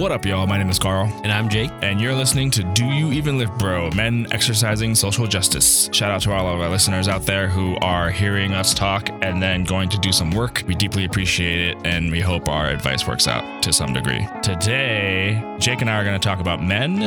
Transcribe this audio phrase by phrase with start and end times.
[0.00, 0.46] What up, y'all?
[0.46, 1.70] My name is Carl, And I'm Jake.
[1.82, 3.90] and you're listening to Do You Even Lift Bro?
[3.90, 5.90] Men Exercising Social Justice.
[5.92, 9.42] Shout out to all of our listeners out there who are hearing us talk and
[9.42, 10.64] then going to do some work.
[10.66, 14.26] We deeply appreciate it, and we hope our advice works out to some degree.
[14.42, 17.02] Today, Jake and I are going to talk about men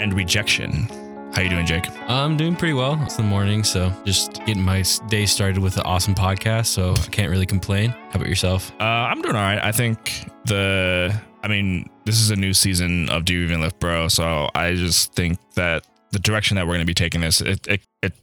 [0.00, 0.88] and rejection.
[1.34, 1.84] How you doing, Jake?
[2.10, 3.00] I'm doing pretty well.
[3.04, 7.06] It's the morning, so just getting my day started with an awesome podcast, so I
[7.12, 7.90] can't really complain.
[7.90, 8.72] How about yourself?
[8.80, 9.60] Uh, I'm doing all right.
[9.62, 13.78] I think the, I mean, this is a new season of Do You Even Lift
[13.78, 14.08] Bro?
[14.08, 17.66] So I just think that the direction that we're going to be taking this, it,
[17.66, 18.14] it, it,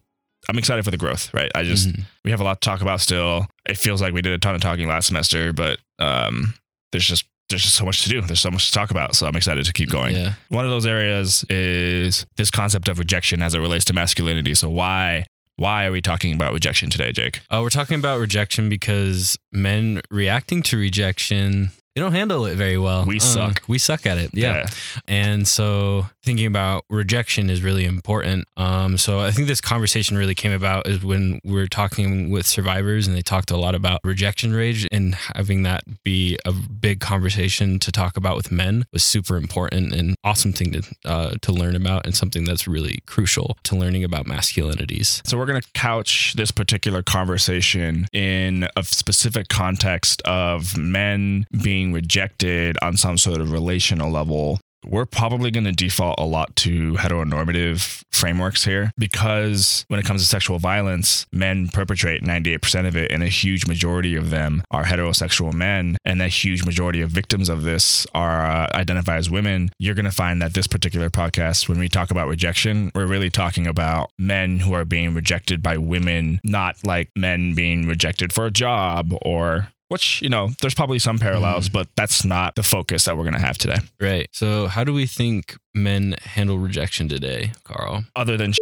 [0.49, 1.51] I'm excited for the growth, right?
[1.53, 2.03] I just, Mhm.
[2.25, 3.45] we have a lot to talk about still.
[3.69, 6.55] It feels like we did a ton of talking last semester, but um,
[6.91, 8.21] there's just, there's just so much to do.
[8.21, 9.15] There's so much to talk about.
[9.15, 10.15] So I'm excited to keep going.
[10.15, 10.33] Yeah.
[10.49, 14.55] One of those areas is this concept of rejection as it relates to masculinity.
[14.55, 15.25] So why,
[15.57, 17.41] why are we talking about rejection today, Jake?
[17.51, 22.77] Uh, we're talking about rejection because men reacting to rejection, they don't handle it very
[22.77, 23.05] well.
[23.05, 23.63] We Uh, suck.
[23.67, 24.31] We suck at it.
[24.33, 24.67] Yeah.
[25.07, 28.47] And so thinking about rejection is really important.
[28.55, 32.45] Um, so I think this conversation really came about is when we are talking with
[32.45, 36.99] survivors and they talked a lot about rejection rage and having that be a big
[36.99, 41.51] conversation to talk about with men was super important and awesome thing to uh, to
[41.51, 45.25] learn about and something that's really crucial to learning about masculinities.
[45.27, 51.80] So we're going to couch this particular conversation in a specific context of men being
[51.89, 54.59] rejected on some sort of relational level.
[54.85, 60.21] We're probably going to default a lot to heteronormative frameworks here because when it comes
[60.21, 64.85] to sexual violence, men perpetrate 98% of it, and a huge majority of them are
[64.85, 65.97] heterosexual men.
[66.03, 69.69] And a huge majority of victims of this are uh, identified as women.
[69.77, 73.29] You're going to find that this particular podcast, when we talk about rejection, we're really
[73.29, 78.45] talking about men who are being rejected by women, not like men being rejected for
[78.45, 79.69] a job or.
[79.91, 83.33] Which, you know, there's probably some parallels, but that's not the focus that we're going
[83.33, 83.79] to have today.
[83.99, 84.29] Right.
[84.31, 88.05] So how do we think men handle rejection today, Carl?
[88.15, 88.53] Other than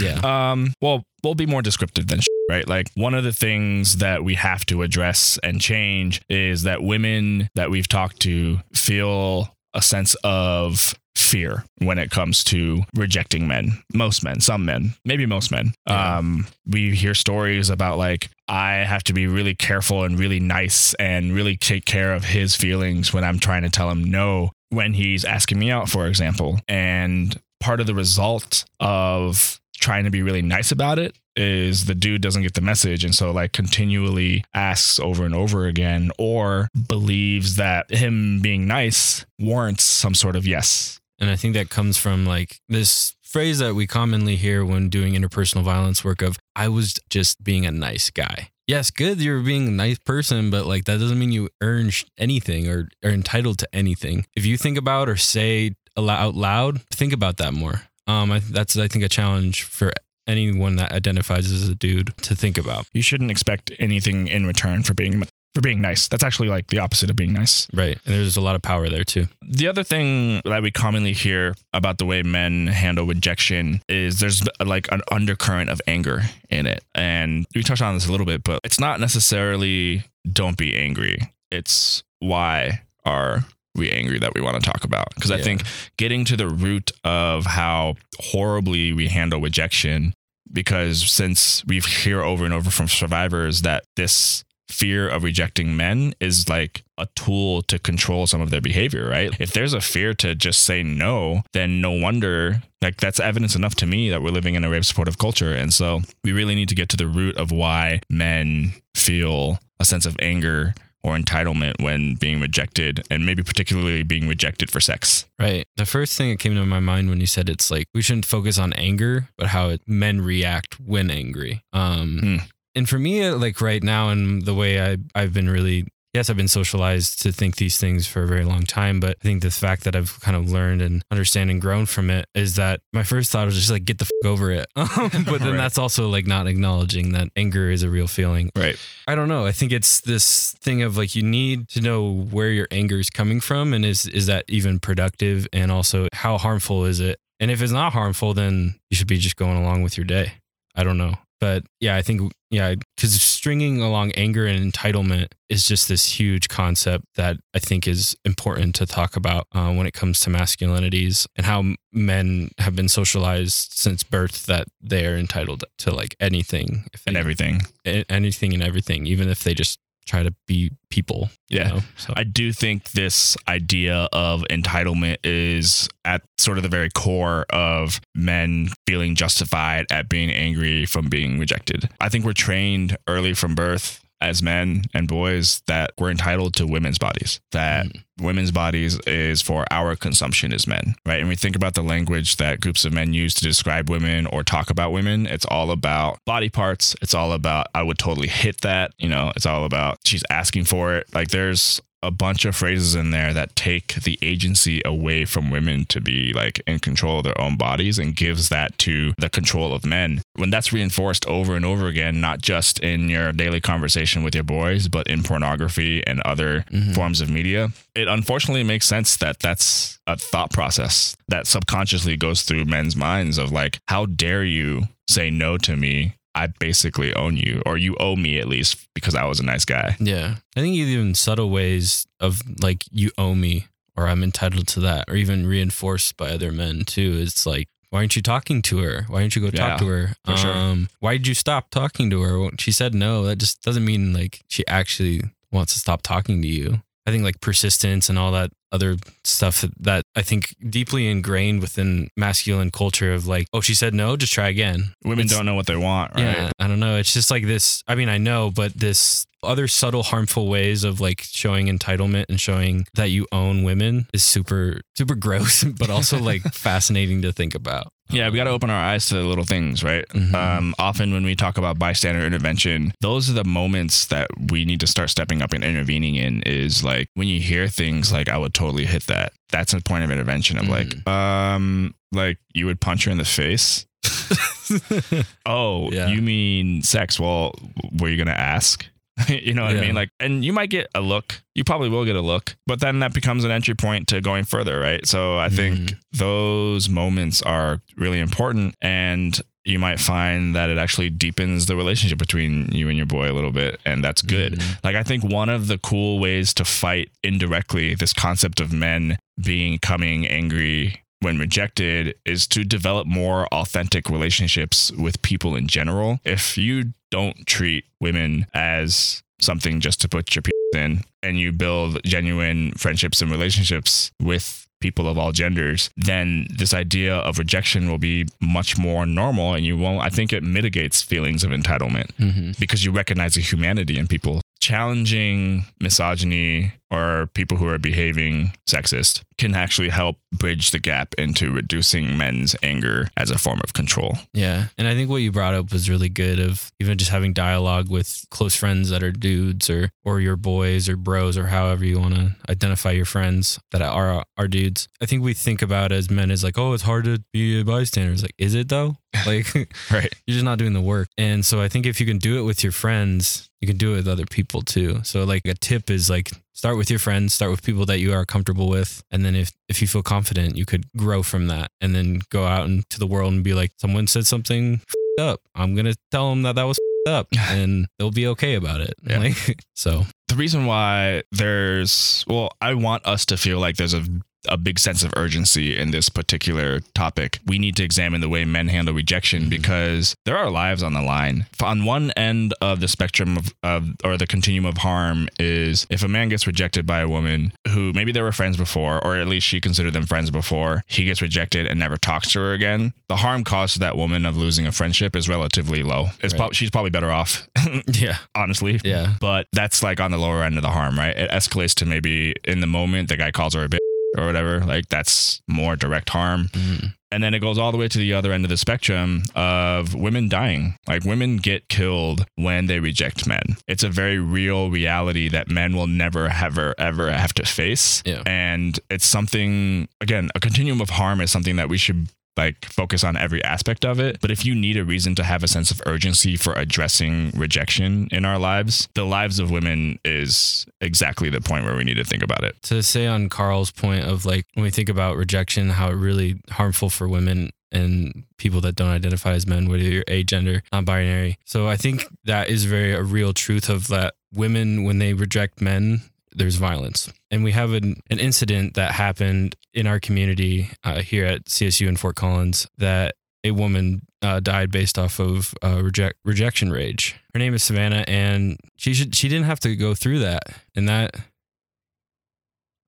[0.00, 0.20] Yeah.
[0.52, 2.68] Um, well, we'll be more descriptive than right?
[2.68, 7.48] Like one of the things that we have to address and change is that women
[7.54, 13.82] that we've talked to feel a sense of fear when it comes to rejecting men.
[13.92, 15.72] Most men, some men, maybe most men.
[15.86, 16.18] Yeah.
[16.18, 20.94] Um, we hear stories about like I have to be really careful and really nice
[20.94, 24.94] and really take care of his feelings when I'm trying to tell him no when
[24.94, 26.58] he's asking me out, for example.
[26.66, 31.94] And part of the result of trying to be really nice about it is the
[31.94, 36.68] dude doesn't get the message and so like continually asks over and over again or
[36.88, 41.96] believes that him being nice warrants some sort of yes And I think that comes
[41.98, 46.66] from like this phrase that we commonly hear when doing interpersonal violence work of I
[46.68, 48.50] was just being a nice guy.
[48.66, 52.68] Yes, good you're being a nice person, but like that doesn't mean you earn anything
[52.68, 54.26] or are entitled to anything.
[54.34, 57.82] If you think about or say out loud, think about that more.
[58.06, 59.92] Um, I, that's I think a challenge for
[60.26, 62.86] anyone that identifies as a dude to think about.
[62.92, 65.24] you shouldn't expect anything in return for being
[65.54, 68.40] for being nice that's actually like the opposite of being nice Right, and there's a
[68.40, 69.26] lot of power there too.
[69.42, 74.42] The other thing that we commonly hear about the way men handle rejection is there's
[74.64, 76.82] like an undercurrent of anger in it.
[76.94, 81.18] And we touched on this a little bit, but it's not necessarily don't be angry.
[81.50, 85.14] It's why are we angry that we want to talk about?
[85.14, 85.62] Because I think
[85.96, 90.14] getting to the root of how horribly we handle rejection,
[90.52, 96.14] because since we hear over and over from survivors that this fear of rejecting men
[96.18, 99.38] is like a tool to control some of their behavior, right?
[99.38, 103.74] If there's a fear to just say no, then no wonder like that's evidence enough
[103.76, 105.52] to me that we're living in a rape supportive culture.
[105.52, 109.84] And so we really need to get to the root of why men feel a
[109.84, 115.26] sense of anger or entitlement when being rejected and maybe particularly being rejected for sex.
[115.38, 115.66] Right.
[115.76, 118.26] The first thing that came to my mind when you said it's like we shouldn't
[118.26, 121.62] focus on anger, but how it, men react when angry.
[121.72, 122.36] Um, Hmm.
[122.74, 126.28] and for me, uh, like right now, and the way I I've been really yes,
[126.30, 129.42] I've been socialized to think these things for a very long time, but I think
[129.42, 132.80] the fact that I've kind of learned and understand and grown from it is that
[132.92, 134.66] my first thought was just like get the f- over it.
[134.76, 135.56] But then Right.
[135.56, 138.50] that's also like not acknowledging that anger is a real feeling.
[138.56, 138.76] Right.
[139.06, 139.46] I don't know.
[139.46, 143.08] I think it's this thing of like you need to know where your anger is
[143.10, 147.18] coming from and is is that even productive and also how harmful is it?
[147.40, 150.34] And if it's not harmful, then you should be just going along with your day.
[150.74, 151.14] I don't know.
[151.42, 156.46] But yeah, I think yeah, cuz stringing along anger and entitlement is just this huge
[156.46, 161.26] concept that I think is important to talk about uh, when it comes to masculinities
[161.34, 166.86] and how men have been socialized since birth that they are entitled to like anything
[166.94, 167.62] if And everything.
[168.08, 171.30] anything and everything, even if they just try to be people.
[171.48, 171.68] Yeah.
[171.68, 171.80] know?
[171.96, 177.46] So, I do think this idea of entitlement is at sort of the very core
[177.50, 181.88] of men feeling justified at being angry from being rejected.
[182.00, 186.66] I think we're trained early from birth as men and boys that we're entitled to
[186.66, 188.02] women's bodies, that mm.
[188.20, 191.20] women's bodies is for our consumption as men, right?
[191.20, 194.44] And we think about the language that groups of men use to describe women or
[194.44, 195.26] talk about women.
[195.26, 196.94] It's all about body parts.
[197.02, 198.92] It's all about, I would totally hit that.
[198.96, 201.12] You know, it's all about she's asking for it.
[201.12, 205.84] Like there's a bunch of phrases in there that take the agency away from women
[205.86, 209.72] to be like in control of their own bodies and gives that to the control
[209.72, 210.20] of men.
[210.34, 214.44] When that's reinforced over and over again, not just in your daily conversation with your
[214.44, 216.94] boys, but in pornography and other Mhm.
[216.94, 222.42] forms of media, it unfortunately makes sense that that's a thought process that subconsciously goes
[222.42, 226.14] through men's minds of like, how dare you say no to me?
[226.34, 229.64] I basically own you, or you owe me at least because I was a nice
[229.64, 229.96] guy.
[230.00, 230.36] yeah.
[230.56, 235.04] I think even subtle ways of like, you owe me or I'm entitled to that,
[235.08, 237.18] or even reinforced by other men too.
[237.22, 239.04] It's like, why aren't you talking to her?
[239.08, 240.14] Why didn't you go Yeah, talk to her?
[240.24, 240.50] for sure.
[240.54, 242.48] Um, why did you stop talking to her?
[242.58, 243.24] She said no.
[243.24, 245.20] That just doesn't mean like she actually
[245.50, 246.80] wants to stop talking to you.
[247.06, 252.08] I think like persistence and all that other stuff that I think deeply ingrained within
[252.16, 254.94] masculine culture of like, oh, she said no, just try again.
[255.04, 256.22] Women It's- don't know what they want, right?
[256.24, 256.96] Yeah, I don't know.
[256.96, 257.82] It's just like this.
[257.86, 262.40] I mean, I know, but this other subtle, harmful ways of like showing entitlement and
[262.40, 267.54] showing that you own women is super, super gross, but also like fascinating to think
[267.54, 267.91] about.
[268.10, 270.06] Yeah, we got to open our eyes to the little things, right?
[270.10, 270.34] Mhm.
[270.34, 274.80] Um, often when we talk about bystander intervention, those are the moments that we need
[274.80, 276.42] to start stepping up and intervening in.
[276.44, 280.04] Is like when you hear things like, "I would totally hit that." That's a point
[280.04, 283.86] of intervention of like, um, like you would punch her in the face.
[285.46, 286.08] Oh, Yeah.
[286.08, 287.18] you mean sex?
[287.18, 287.54] Well,
[287.98, 288.86] were you gonna ask?
[289.28, 289.94] you know what I mean?
[289.94, 291.42] Like, and you might get a look.
[291.54, 294.44] You probably will get a look, but then that becomes an entry point to going
[294.44, 295.06] further, right?
[295.06, 295.96] So I think Mhm.
[296.12, 302.18] those moments are really important, and you might find that it actually deepens the relationship
[302.18, 304.54] between you and your boy a little bit, and that's good.
[304.54, 304.78] Mhm.
[304.82, 309.18] Like, I think one of the cool ways to fight indirectly this concept of men
[309.40, 316.18] being coming angry when rejected is to develop more authentic relationships with people in general.
[316.24, 321.52] If you don't treat women as something just to put your p- in and you
[321.52, 327.88] build genuine friendships and relationships with people of all genders, then this idea of rejection
[327.90, 332.10] will be much more normal and you won't I think it mitigates feelings of entitlement
[332.18, 332.58] Mhm.
[332.58, 334.40] because you recognize the humanity in people.
[334.60, 341.50] Challenging misogyny or people who are behaving sexist can actually help bridge the gap into
[341.52, 344.16] reducing men's anger as a form of control.
[344.32, 344.66] Yeah.
[344.78, 347.90] And I think what you brought up was really good of even just having dialogue
[347.90, 351.98] with close friends that are dudes or or your boys or bros or however you
[351.98, 354.86] want to identify your friends that are are dudes.
[355.00, 357.64] I think we think about as men as like, oh, it's hard to be a
[357.64, 358.12] bystander.
[358.12, 358.96] It's like, is it though?
[359.26, 359.46] Like
[359.90, 360.12] Right.
[360.26, 361.08] you're just not doing the work.
[361.18, 363.92] And so I think if you can do it with your friends, you can do
[363.92, 365.00] it with other people too.
[365.04, 368.12] So like a tip is like start with your friends, start with people that you
[368.12, 371.70] are comfortable with, and then if if you feel confident, you could grow from that
[371.80, 374.80] and then go out into the world and be like someone said something
[375.18, 375.40] up.
[375.54, 378.94] I'm going to tell them that that was up and they'll be okay about it.
[379.02, 379.18] Yeah.
[379.18, 384.04] Like so The reason why there's, well, I want us to feel like there's a
[384.48, 387.38] a big sense of urgency in this particular topic.
[387.46, 389.50] We need to examine the way men handle rejection Mhm.
[389.50, 391.46] because there are lives on the line.
[391.62, 396.02] On one end of the spectrum of, of or the continuum of harm is if
[396.02, 399.28] a man gets rejected by a woman who maybe they were friends before, or at
[399.28, 402.92] least she considered them friends before, he gets rejected and never talks to her again.
[403.08, 406.10] The harm caused to that woman of losing a friendship is relatively low.
[406.20, 406.38] It's Right.
[406.38, 407.46] prob- she's probably better off,
[407.92, 408.18] yeah.
[408.34, 409.14] honestly Yeah.
[409.20, 411.16] but that's like on the lower end of the harm, right?
[411.16, 413.78] It escalates to maybe in the moment the guy calls her a bitch
[414.16, 414.60] or whatever.
[414.60, 416.48] Like that's more direct harm.
[416.52, 416.94] Mhm.
[417.10, 419.94] And then it goes all the way to the other end of the spectrum of
[419.94, 420.76] women dying.
[420.88, 423.58] Like women get killed when they reject men.
[423.68, 428.02] It's a very real reality that men will never ever ever have to face.
[428.06, 428.22] Yeah.
[428.24, 433.04] And it's something again, a continuum of harm is something that we should like focus
[433.04, 434.18] on every aspect of it.
[434.20, 438.08] But if you need a reason to have a sense of urgency for addressing rejection
[438.10, 442.04] in our lives, the lives of women is exactly the point where we need to
[442.04, 442.60] think about it.
[442.62, 446.40] to say on Carl's point of like when we think about rejection, how it really
[446.50, 451.38] harmful for women and people that don't identify as men, whether you're agender, non-binary.
[451.44, 455.60] So I think that is very a real truth of that women when they reject
[455.60, 456.02] men,
[456.34, 457.12] there's violence.
[457.30, 461.88] And we have an, an incident that happened in our community uh, here at CSU
[461.88, 467.16] in Fort Collins that a woman uh, died based off of uh, reject rejection rage.
[467.34, 470.42] Her name is Savannah, and she should she didn't have to go through that,
[470.76, 471.16] and that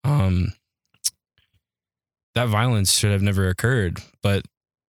[0.04, 0.52] um
[2.34, 3.98] that violence should have never occurred.
[4.22, 4.44] But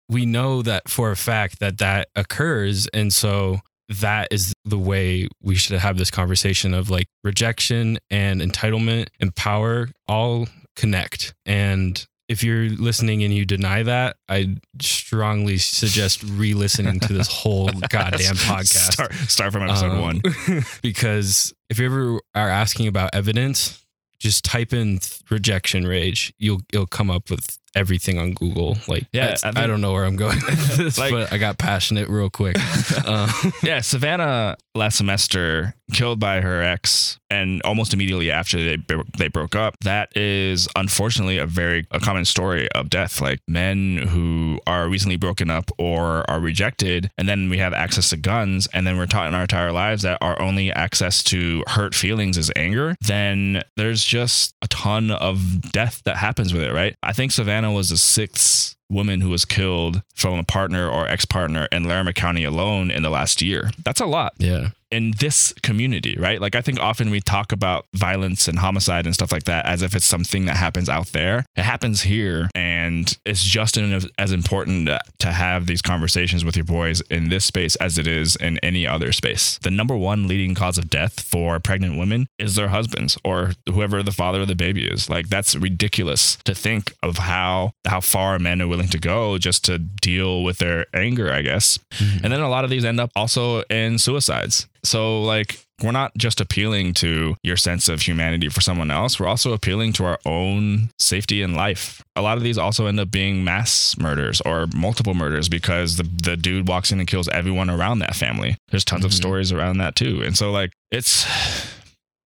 [0.07, 5.27] we know that for a fact that that occurs, and so that is the way
[5.41, 12.07] we should have this conversation of like rejection and entitlement and power all connect and
[12.27, 18.35] if you're listening and you deny that, I strongly suggest re-listening to this whole goddamn
[18.35, 18.93] podcast.
[18.93, 20.21] Start, start from episode Um, one.
[20.81, 23.85] because if you ever are asking about evidence,
[24.17, 24.99] just type in
[25.29, 26.33] rejection rage.
[26.39, 28.77] You'll you'll come up with everything on Google.
[28.87, 31.57] Like, Yeah, I I, don't know where I'm going with this, Like- but I got
[31.57, 32.57] passionate real quick.
[33.05, 38.77] Uh, Yeah, Savannah last semester killed by her ex, and almost immediately after they
[39.17, 39.75] they broke up.
[39.81, 43.21] That is unfortunately a very a common story of death.
[43.21, 48.09] Like men who are recently broken up or are rejected, and then we have access
[48.09, 51.63] to guns, and then we're taught in our entire lives that our only access to
[51.67, 52.95] hurt feelings is anger.
[53.01, 56.95] Then there's just a ton of death that happens with it, right?
[57.03, 61.67] I think Savannah was the sixth woman who was killed from a partner or ex-partner
[61.71, 63.71] in Larimer County alone in the last year.
[63.83, 64.69] That's a lot yeah.
[64.91, 66.39] in this community, right?
[66.39, 69.81] Like I think often we talk about violence and homicide and stuff like that as
[69.81, 71.45] if it's something that happens out there.
[71.55, 73.77] It happens here and it's just
[74.17, 74.89] as important
[75.19, 78.85] to have these conversations with your boys in this space as it is in any
[78.85, 79.59] other space.
[79.63, 84.03] The number one leading cause of death for pregnant women is their husbands or whoever
[84.03, 85.09] the father of the baby is.
[85.09, 89.63] Like that's ridiculous to think of how how far men are willing to go just
[89.65, 91.79] to deal with their anger, I guess.
[92.23, 94.67] And then a lot of these end up also in suicides.
[94.83, 99.27] So, like, we're not just appealing to your sense of humanity for someone else, we're
[99.27, 102.01] also appealing to our own safety and life.
[102.15, 106.03] A lot of these also end up being mass murders or multiple murders because the,
[106.03, 108.57] the dude walks in and kills everyone around that family.
[108.69, 109.15] There's tons of Mhm.
[109.15, 110.21] stories around that too.
[110.21, 111.25] And so, like, it's.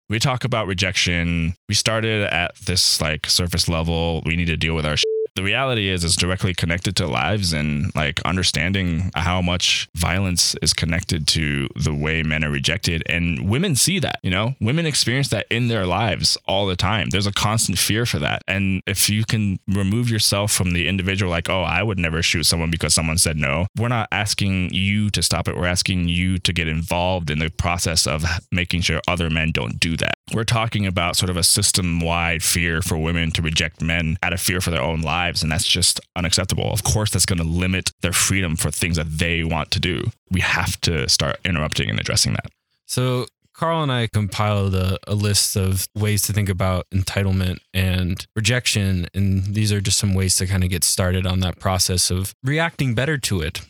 [0.09, 1.55] We talk about rejection.
[1.67, 4.23] We started at this like surface level.
[4.25, 4.95] We need to deal with our
[5.37, 10.73] the reality is it's directly connected to lives and like understanding how much violence is
[10.73, 13.03] connected to the way men are rejected.
[13.07, 14.55] And women see that you know?
[14.59, 17.09] Women experience that in their lives all the time.
[17.11, 18.41] There's a constant fear for that.
[18.47, 22.43] And if you can remove yourself from the individual like oh i would never shoot
[22.43, 25.55] someone because someone said no we're not asking you to stop it.
[25.55, 29.79] We're asking you to get involved in the process of making sure other men don't
[29.79, 33.81] do that we're talking about sort of a system wide fear for women to reject
[33.81, 35.41] men out of fear for their own lives.
[35.41, 36.71] And that's just unacceptable.
[36.71, 40.11] Of course, that's going to limit their freedom for things that they want to do.
[40.29, 42.51] We have to start interrupting and addressing that.
[42.85, 48.25] So Carl and I compiled a, a list of ways to think about entitlement and
[48.35, 49.07] rejection.
[49.15, 52.35] And these are just some ways to kind of get started on that process of
[52.43, 53.61] reacting better to it.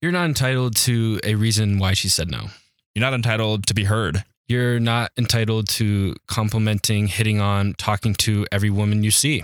[0.00, 2.46] You're not entitled to a reason why she said no.
[2.94, 4.24] You're not entitled to be heard.
[4.48, 9.42] You're not entitled to complimenting, hitting on, talking to every woman you see.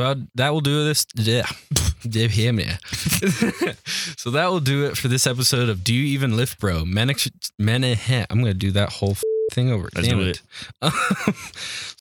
[0.06, 1.08] So that, will do this.
[1.16, 1.48] Yeah.
[2.32, 2.78] Him, yeah.
[4.18, 6.86] so that will do it for this episode of Do You Even Lift Bro?
[6.86, 7.10] Men
[8.30, 9.90] I'm going to do that whole f- thing over.
[9.96, 10.42] Let's Damn do it.